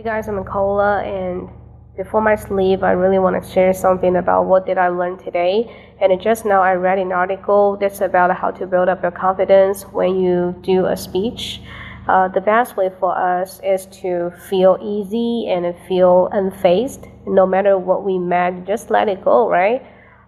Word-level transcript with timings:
Hey 0.00 0.04
guys, 0.04 0.28
I'm 0.28 0.36
Nicola 0.36 1.02
and 1.02 1.46
before 1.94 2.22
my 2.22 2.34
sleep 2.34 2.82
I 2.82 2.92
really 2.92 3.18
want 3.18 3.36
to 3.36 3.46
share 3.46 3.74
something 3.74 4.16
about 4.16 4.46
what 4.46 4.64
did 4.64 4.78
I 4.78 4.88
learn 4.88 5.18
today. 5.18 5.70
And 6.00 6.18
just 6.18 6.46
now 6.46 6.62
I 6.62 6.72
read 6.72 6.98
an 6.98 7.12
article 7.12 7.76
that's 7.78 8.00
about 8.00 8.34
how 8.34 8.50
to 8.52 8.66
build 8.66 8.88
up 8.88 9.02
your 9.02 9.10
confidence 9.10 9.82
when 9.82 10.18
you 10.18 10.58
do 10.62 10.86
a 10.86 10.96
speech. 10.96 11.60
Uh, 12.08 12.28
the 12.28 12.40
best 12.40 12.78
way 12.78 12.90
for 12.98 13.14
us 13.14 13.60
is 13.62 13.84
to 14.00 14.32
feel 14.48 14.78
easy 14.80 15.50
and 15.50 15.76
feel 15.86 16.30
unfazed. 16.32 17.06
No 17.26 17.44
matter 17.44 17.76
what 17.76 18.02
we 18.02 18.18
met, 18.18 18.66
just 18.66 18.88
let 18.88 19.06
it 19.06 19.22
go, 19.22 19.50
right? 19.50 19.82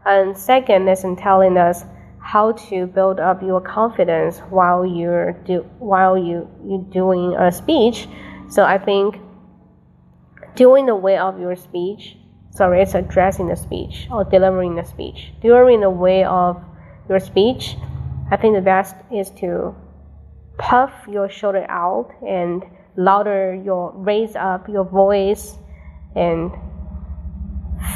And 0.05 0.37
second 0.37 0.87
is 0.87 1.03
in 1.03 1.17
telling 1.17 1.57
us 1.57 1.87
how 2.19 2.53
to 2.69 2.87
build 2.89 3.21
up 3.21 3.41
your 3.41 3.63
confidence 3.63 4.41
while 4.51 4.85
you're 4.85 5.33
do 5.33 5.63
while 5.79 6.19
you 6.19 6.47
you 6.63 6.87
doing 6.93 7.35
a 7.37 7.51
speech. 7.51 8.07
So 8.51 8.65
I 8.65 8.77
think 8.77 9.17
during 10.55 10.87
the 10.87 10.97
way 10.97 11.17
of 11.19 11.41
your 11.41 11.57
speech, 11.57 12.17
sorry, 12.51 12.83
it's 12.83 12.95
addressing 12.95 13.49
the 13.49 13.57
speech 13.57 14.09
or 14.11 14.25
delivering 14.25 14.77
the 14.77 14.85
speech. 14.85 15.33
During 15.41 15.81
the 15.81 15.91
way 15.91 16.25
of 16.25 16.63
your 17.09 17.21
speech, 17.21 17.77
I 18.31 18.37
think 18.37 18.55
the 18.55 18.63
best 18.63 18.97
is 19.11 19.31
to 19.41 19.75
puff 20.59 20.93
your 21.09 21.29
shoulder 21.29 21.67
out 21.69 22.11
and 22.27 22.63
louder 22.97 23.55
your 23.55 23.93
raise 23.95 24.37
up 24.37 24.69
your 24.69 24.85
voice 24.85 25.57
and 26.15 26.53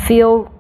feel 0.07 0.51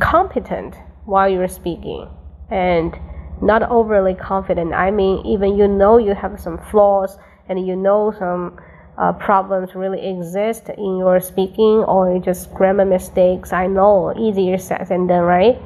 competent 0.00 0.74
while 1.04 1.28
you're 1.28 1.48
speaking 1.48 2.08
and 2.50 2.94
not 3.42 3.62
overly 3.62 4.14
confident. 4.14 4.72
I 4.72 4.90
mean, 4.90 5.24
even 5.26 5.56
you 5.56 5.68
know 5.68 5.98
you 5.98 6.14
have 6.14 6.40
some 6.40 6.58
flaws 6.70 7.18
and 7.48 7.66
you 7.66 7.76
know 7.76 8.12
some 8.18 8.58
uh, 8.96 9.12
problems 9.12 9.74
really 9.74 10.06
exist 10.06 10.68
in 10.68 10.98
your 10.98 11.20
speaking 11.20 11.84
or 11.86 12.18
just 12.18 12.52
grammar 12.54 12.84
mistakes. 12.84 13.52
I 13.52 13.66
know 13.66 14.14
easier 14.16 14.58
said 14.58 14.86
than 14.88 15.06
done, 15.06 15.22
right? 15.22 15.60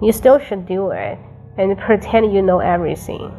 You 0.00 0.12
still 0.12 0.38
should 0.38 0.66
do 0.66 0.90
it 0.90 1.18
and 1.56 1.76
pretend 1.78 2.32
you 2.32 2.42
know 2.42 2.60
everything. 2.60 3.32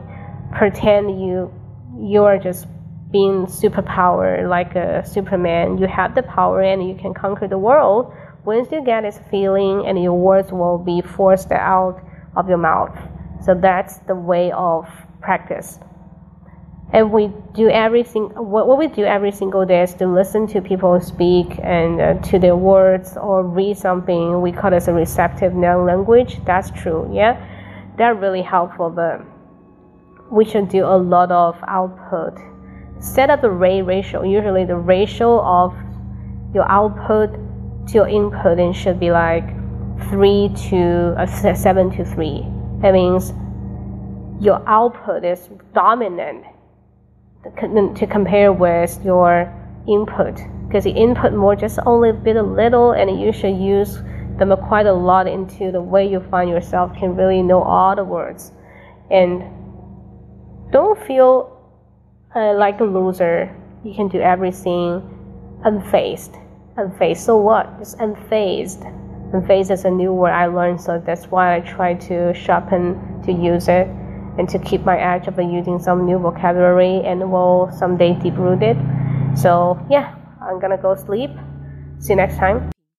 Pretend 0.58 1.22
you 1.22 1.54
you 1.98 2.24
are 2.24 2.38
just 2.38 2.68
being 3.12 3.46
superpower 3.46 4.48
like 4.48 4.76
a 4.76 5.04
Superman. 5.06 5.78
You 5.78 5.88
have 5.88 6.16
the 6.16 6.24
power 6.24 6.62
and 6.62 6.88
you 6.88 6.96
can 6.96 7.14
conquer 7.14 7.48
the 7.48 7.58
world. 7.58 8.14
Once 8.46 8.72
you 8.72 8.84
get 8.84 9.02
this 9.02 9.20
feeling, 9.30 9.86
and 9.86 10.02
your 10.02 10.14
words 10.14 10.52
will 10.52 10.78
be 10.78 11.02
forced 11.02 11.52
out 11.52 12.02
of 12.38 12.48
your 12.48 12.58
mouth. 12.58 12.98
So 13.44 13.54
that's 13.54 13.98
the 14.08 14.16
way 14.16 14.52
of 14.52 14.88
practice 15.22 15.80
and 16.92 17.12
we 17.12 17.32
do 17.54 17.70
everything 17.70 18.24
what, 18.36 18.68
what 18.68 18.78
we 18.78 18.88
do 18.88 19.04
every 19.04 19.32
single 19.32 19.66
day 19.66 19.84
is 19.84 19.94
to 19.96 20.08
listen 20.08 20.48
to 20.48 20.62
people 20.62 21.00
speak 21.00 21.60
and 21.62 22.02
uh, 22.02 22.14
to 22.22 22.40
their 22.40 22.56
words 22.56 23.16
or 23.18 23.44
read 23.44 23.78
something 23.78 24.42
we 24.42 24.52
call 24.52 24.74
it 24.74 24.88
a 24.88 24.94
receptive 24.94 25.56
language. 25.56 26.40
That's 26.46 26.72
true 26.72 27.10
yeah? 27.14 27.40
That's 27.98 28.18
really 28.18 28.42
helpful 28.42 28.90
but 28.90 29.22
we 30.32 30.46
should 30.46 30.70
do 30.70 30.86
a 30.86 30.98
lot 30.98 31.32
of 31.32 31.58
output. 31.68 32.38
Set 33.00 33.30
up 33.30 33.42
the 33.42 33.50
rate 33.50 33.84
ratio. 33.84 34.24
Usually 34.24 34.66
the 34.66 34.76
ratio 34.76 35.42
of 35.42 35.76
your 36.54 36.70
output 36.70 37.34
to 37.88 37.94
your 37.94 38.08
input 38.08 38.60
and 38.60 38.76
should 38.76 39.00
be 39.00 39.12
like 39.12 39.48
3 40.10 40.50
to 40.70 41.16
uh, 41.18 41.26
7 41.26 41.92
to 41.92 42.06
3 42.06 42.46
that 42.82 42.94
means 42.94 43.34
your 44.40 44.64
output 44.68 45.26
is 45.26 45.50
dominant 45.74 46.46
to 47.44 48.08
compare 48.08 48.52
with 48.52 49.04
your 49.04 49.54
input. 49.88 50.40
Because 50.68 50.84
the 50.84 50.92
input 50.92 51.34
more 51.34 51.56
just 51.56 51.80
only 51.86 52.10
a 52.10 52.14
bit 52.14 52.36
a 52.36 52.44
little 52.44 52.92
and 52.92 53.20
you 53.20 53.32
should 53.32 53.58
use 53.58 54.02
them 54.38 54.56
quite 54.68 54.86
a 54.86 54.94
lot 54.94 55.28
into 55.28 55.72
the 55.72 55.82
way 55.82 56.08
you 56.10 56.20
find 56.20 56.50
yourself 56.50 56.94
can 56.98 57.16
really 57.16 57.42
know 57.42 57.62
all 57.62 57.96
the 57.96 58.04
words. 58.04 58.52
And 59.10 59.44
don't 60.72 61.02
feel 61.06 61.58
uh, 62.36 62.54
like 62.54 62.80
a 62.80 62.84
loser. 62.84 63.56
You 63.84 63.94
can 63.96 64.08
do 64.08 64.20
everything 64.20 65.02
unfazed. 65.66 66.40
Unfazed 66.78 67.18
so 67.18 67.38
what? 67.38 67.80
Just 67.80 67.98
unfazed. 67.98 68.84
Unfazed 69.32 69.72
is 69.72 69.86
a 69.86 69.92
new 69.92 70.12
word 70.12 70.32
i 70.32 70.48
learned 70.48 70.82
so 70.82 71.00
that's 71.06 71.26
why 71.28 71.56
i 71.56 71.60
try 71.60 71.94
to 71.94 72.34
sharpen 72.34 73.22
to 73.24 73.32
use 73.32 73.68
it 73.68 73.88
and 74.40 74.48
to 74.50 74.58
keep 74.58 74.86
my 74.86 74.98
edge 74.98 75.28
of 75.28 75.38
using 75.38 75.78
some 75.80 76.06
new 76.06 76.18
vocabulary 76.18 77.04
and 77.06 77.30
will 77.30 77.70
someday 77.78 78.14
deep 78.24 78.38
rooted. 78.38 78.78
So 79.36 79.78
yeah, 79.90 80.16
I'm 80.42 80.60
gonna 80.60 80.78
go 80.78 80.96
sleep. 80.96 81.32
See 82.00 82.14
you 82.14 82.16
next 82.16 82.38
time. 82.38 82.72